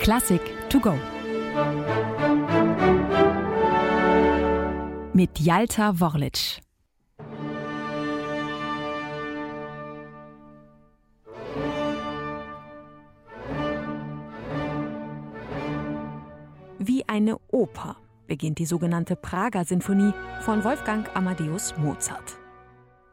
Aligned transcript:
Klassik 0.00 0.40
to 0.68 0.80
go. 0.80 0.94
Mit 5.12 5.38
Jalta 5.38 5.98
Worlic. 5.98 6.60
Wie 16.78 17.08
eine 17.08 17.38
Oper 17.50 17.96
beginnt 18.26 18.58
die 18.58 18.66
sogenannte 18.66 19.16
Prager 19.16 19.64
Sinfonie 19.64 20.12
von 20.42 20.64
Wolfgang 20.64 21.08
Amadeus 21.16 21.76
Mozart. 21.78 22.36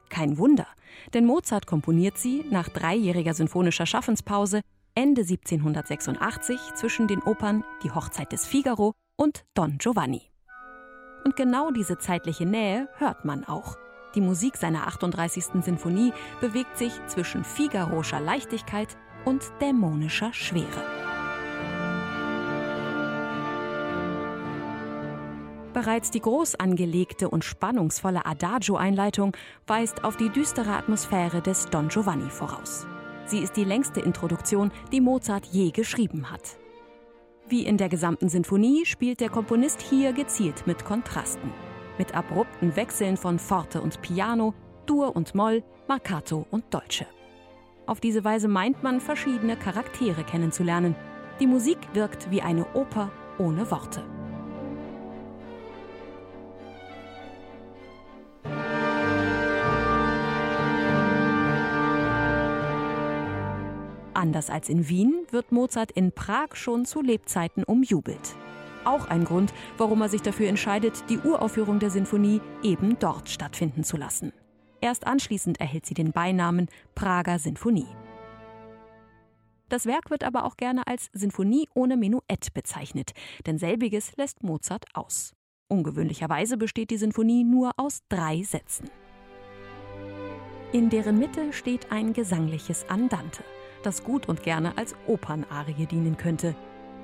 Kein 0.10 0.38
Wunder, 0.38 0.68
denn 1.14 1.26
Mozart 1.26 1.68
komponiert 1.68 2.18
sie 2.18 2.44
nach 2.50 2.68
dreijähriger 2.68 3.34
sinfonischer 3.34 3.86
Schaffenspause 3.86 4.62
Ende 4.94 5.22
1786 5.22 6.60
zwischen 6.76 7.08
den 7.08 7.22
Opern 7.24 7.64
Die 7.84 7.92
Hochzeit 7.92 8.32
des 8.32 8.46
Figaro 8.46 8.94
und 9.16 9.46
Don 9.54 9.78
Giovanni. 9.78 10.22
Und 11.24 11.36
genau 11.36 11.72
diese 11.72 11.98
zeitliche 11.98 12.46
Nähe 12.46 12.90
hört 12.98 13.24
man 13.24 13.46
auch. 13.46 13.78
Die 14.16 14.22
Musik 14.22 14.58
seiner 14.58 14.88
38. 14.88 15.64
Sinfonie 15.64 16.12
bewegt 16.42 16.78
sich 16.78 16.92
zwischen 17.08 17.46
figaroscher 17.46 18.20
Leichtigkeit 18.20 18.98
und 19.24 19.42
dämonischer 19.62 20.34
Schwere. 20.34 20.84
Bereits 25.74 26.12
die 26.12 26.20
groß 26.20 26.56
angelegte 26.56 27.30
und 27.30 27.46
spannungsvolle 27.46 28.26
Adagio-Einleitung 28.26 29.38
weist 29.68 30.04
auf 30.04 30.18
die 30.18 30.30
düstere 30.30 30.76
Atmosphäre 30.76 31.42
des 31.42 31.68
Don 31.68 31.88
Giovanni 31.88 32.30
voraus. 32.30 32.86
Sie 33.32 33.40
ist 33.40 33.56
die 33.56 33.64
längste 33.64 34.02
Introduktion, 34.02 34.74
die 34.92 35.00
Mozart 35.00 35.46
je 35.46 35.72
geschrieben 35.72 36.30
hat. 36.32 36.58
Wie 37.48 37.66
in 37.66 37.78
der 37.78 37.88
gesamten 37.88 38.28
Sinfonie 38.28 38.86
spielt 38.86 39.22
der 39.22 39.30
Komponist 39.30 39.82
hier 39.82 40.12
gezielt 40.12 40.68
mit 40.68 40.84
Kontrasten. 40.84 41.50
Mit 41.98 42.14
abrupten 42.14 42.76
Wechseln 42.76 43.16
von 43.16 43.40
Forte 43.40 43.82
und 43.82 44.02
Piano, 44.02 44.54
Dur 44.86 45.16
und 45.16 45.34
Moll, 45.34 45.64
Marcato 45.88 46.46
und 46.52 46.74
Dolce. 46.74 47.06
Auf 47.86 48.02
diese 48.02 48.26
Weise 48.26 48.50
meint 48.50 48.84
man, 48.84 49.00
verschiedene 49.00 49.56
Charaktere 49.56 50.26
kennenzulernen. 50.26 50.94
Die 51.40 51.48
Musik 51.48 51.78
wirkt 51.94 52.30
wie 52.32 52.42
eine 52.42 52.66
Oper 52.74 53.12
ohne 53.40 53.72
Worte. 53.72 54.04
Anders 64.14 64.50
als 64.50 64.68
in 64.68 64.90
Wien 64.90 65.26
wird 65.32 65.52
Mozart 65.52 65.92
in 65.92 66.12
Prag 66.12 66.56
schon 66.56 66.86
zu 66.86 67.02
Lebzeiten 67.02 67.64
umjubelt. 67.64 68.36
Auch 68.84 69.08
ein 69.08 69.24
Grund, 69.24 69.54
warum 69.78 70.02
er 70.02 70.10
sich 70.10 70.22
dafür 70.22 70.48
entscheidet, 70.48 71.10
die 71.10 71.20
Uraufführung 71.20 71.80
der 71.80 71.92
Sinfonie 71.92 72.42
eben 72.64 72.98
dort 73.00 73.30
stattfinden 73.30 73.84
zu 73.84 73.96
lassen. 73.96 74.34
Erst 74.82 75.08
anschließend 75.08 75.60
erhält 75.60 75.86
sie 75.86 75.94
den 75.94 76.12
Beinamen 76.12 76.68
Prager 76.96 77.40
Sinfonie. 77.40 77.88
Das 79.70 79.86
Werk 79.86 80.10
wird 80.10 80.26
aber 80.26 80.44
auch 80.44 80.58
gerne 80.58 80.88
als 80.88 81.10
Sinfonie 81.14 81.70
ohne 81.74 81.96
Menuett 81.96 82.54
bezeichnet, 82.54 83.12
denn 83.46 83.58
selbiges 83.58 84.18
lässt 84.18 84.44
Mozart 84.44 84.86
aus. 84.94 85.34
Ungewöhnlicherweise 85.70 86.58
besteht 86.58 86.90
die 86.90 86.98
Sinfonie 86.98 87.46
nur 87.46 87.72
aus 87.78 88.02
drei 88.10 88.44
Sätzen. 88.44 88.90
In 90.74 90.90
deren 90.90 91.20
Mitte 91.20 91.54
steht 91.54 91.92
ein 91.92 92.12
gesangliches 92.12 92.90
Andante 92.90 93.44
das 93.82 94.04
gut 94.04 94.28
und 94.30 94.44
gerne 94.44 94.78
als 94.78 94.96
Opernarie 95.08 95.86
dienen 95.86 96.18
könnte. 96.18 96.56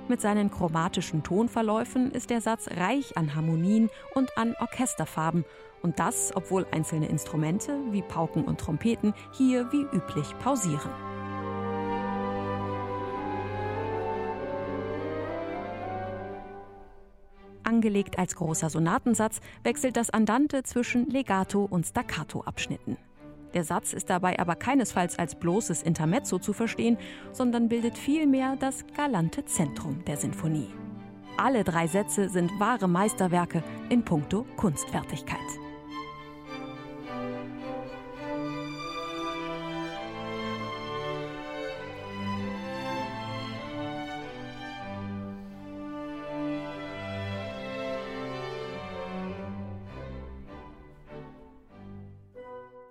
Mit 0.08 0.22
seinen 0.22 0.50
chromatischen 0.50 1.24
Tonverläufen 1.24 2.12
ist 2.12 2.30
der 2.30 2.40
Satz 2.40 2.70
reich 2.78 3.18
an 3.18 3.36
Harmonien 3.36 3.90
und 4.14 4.38
an 4.38 4.56
Orchesterfarben, 4.60 5.44
und 5.84 6.00
das, 6.00 6.32
obwohl 6.36 6.66
einzelne 6.72 7.08
Instrumente 7.08 7.78
wie 7.92 8.02
Pauken 8.02 8.46
und 8.46 8.60
Trompeten 8.60 9.14
hier 9.32 9.72
wie 9.72 9.84
üblich 9.96 10.38
pausieren. 10.40 10.90
Angelegt 17.64 18.18
als 18.18 18.36
großer 18.36 18.70
Sonatensatz 18.70 19.40
wechselt 19.64 19.98
das 19.98 20.10
Andante 20.10 20.64
zwischen 20.64 21.10
Legato 21.10 21.66
und 21.66 21.86
Staccato-Abschnitten. 21.86 22.98
Der 23.54 23.64
Satz 23.64 23.94
ist 23.94 24.10
dabei 24.10 24.40
aber 24.40 24.56
keinesfalls 24.56 25.18
als 25.18 25.36
bloßes 25.36 25.84
Intermezzo 25.84 26.40
zu 26.40 26.54
verstehen, 26.54 26.98
sondern 27.32 27.70
bildet 27.70 27.98
vielmehr 27.98 28.56
das 28.60 28.86
galante 28.96 29.46
Zentrum 29.46 30.04
der 30.06 30.18
Sinfonie. 30.18 30.70
Alle 31.38 31.64
drei 31.64 31.88
Sätze 31.88 32.30
sind 32.30 32.52
wahre 32.60 32.88
Meisterwerke 32.88 33.64
in 33.90 34.04
puncto 34.04 34.46
Kunstfertigkeit. 34.56 35.67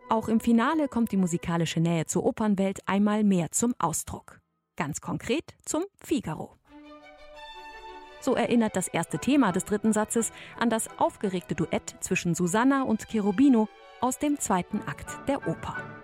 Auch 0.08 0.28
im 0.28 0.38
Finale 0.38 0.86
kommt 0.86 1.10
die 1.10 1.16
musikalische 1.16 1.80
Nähe 1.80 2.06
zur 2.06 2.24
Opernwelt 2.24 2.78
einmal 2.86 3.24
mehr 3.24 3.50
zum 3.50 3.74
Ausdruck. 3.78 4.40
Ganz 4.76 5.00
konkret 5.00 5.54
zum 5.64 5.84
Figaro. 6.00 6.54
So 8.20 8.34
erinnert 8.34 8.76
das 8.76 8.86
erste 8.86 9.18
Thema 9.18 9.50
des 9.50 9.64
dritten 9.64 9.92
Satzes 9.92 10.32
an 10.60 10.70
das 10.70 10.88
aufgeregte 10.98 11.56
Duett 11.56 11.96
zwischen 12.00 12.34
Susanna 12.34 12.82
und 12.82 13.08
Cherubino 13.08 13.68
aus 14.00 14.18
dem 14.18 14.38
zweiten 14.38 14.80
Akt 14.86 15.28
der 15.28 15.46
Oper. 15.48 15.95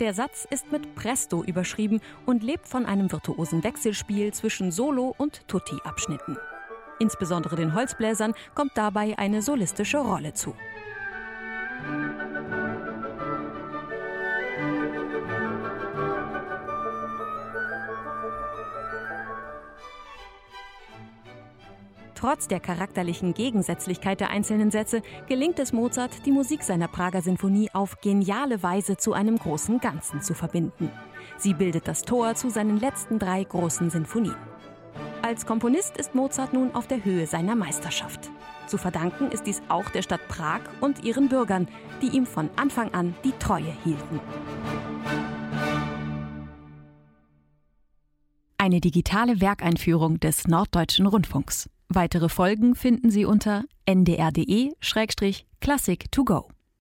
Der 0.00 0.14
Satz 0.14 0.46
ist 0.48 0.70
mit 0.70 0.94
Presto 0.94 1.42
überschrieben 1.42 2.00
und 2.24 2.44
lebt 2.44 2.68
von 2.68 2.86
einem 2.86 3.10
virtuosen 3.10 3.64
Wechselspiel 3.64 4.32
zwischen 4.32 4.70
Solo- 4.70 5.12
und 5.18 5.48
Tutti-Abschnitten. 5.48 6.36
Insbesondere 7.00 7.56
den 7.56 7.74
Holzbläsern 7.74 8.34
kommt 8.54 8.72
dabei 8.76 9.18
eine 9.18 9.42
solistische 9.42 9.98
Rolle 9.98 10.34
zu. 10.34 10.54
Trotz 22.18 22.48
der 22.48 22.58
charakterlichen 22.58 23.32
Gegensätzlichkeit 23.32 24.18
der 24.18 24.30
einzelnen 24.30 24.72
Sätze 24.72 25.02
gelingt 25.28 25.60
es 25.60 25.72
Mozart, 25.72 26.26
die 26.26 26.32
Musik 26.32 26.64
seiner 26.64 26.88
Prager 26.88 27.22
Sinfonie 27.22 27.70
auf 27.72 28.00
geniale 28.00 28.60
Weise 28.60 28.96
zu 28.96 29.12
einem 29.12 29.38
großen 29.38 29.78
Ganzen 29.78 30.20
zu 30.20 30.34
verbinden. 30.34 30.90
Sie 31.36 31.54
bildet 31.54 31.86
das 31.86 32.02
Tor 32.02 32.34
zu 32.34 32.50
seinen 32.50 32.76
letzten 32.76 33.20
drei 33.20 33.44
großen 33.44 33.88
Sinfonien. 33.90 34.34
Als 35.22 35.46
Komponist 35.46 35.96
ist 35.96 36.16
Mozart 36.16 36.54
nun 36.54 36.74
auf 36.74 36.88
der 36.88 37.04
Höhe 37.04 37.24
seiner 37.28 37.54
Meisterschaft. 37.54 38.30
Zu 38.66 38.78
verdanken 38.78 39.30
ist 39.30 39.46
dies 39.46 39.62
auch 39.68 39.88
der 39.88 40.02
Stadt 40.02 40.26
Prag 40.26 40.62
und 40.80 41.04
ihren 41.04 41.28
Bürgern, 41.28 41.68
die 42.02 42.08
ihm 42.08 42.26
von 42.26 42.50
Anfang 42.56 42.92
an 42.94 43.14
die 43.22 43.32
Treue 43.38 43.72
hielten. 43.84 44.18
Eine 48.56 48.80
digitale 48.80 49.40
Werkeinführung 49.40 50.18
des 50.18 50.48
Norddeutschen 50.48 51.06
Rundfunks. 51.06 51.70
Weitere 51.88 52.28
Folgen 52.28 52.74
finden 52.74 53.10
Sie 53.10 53.24
unter 53.24 53.64
ndr.de-classic 53.86 56.12
to 56.12 56.24
go. 56.24 56.50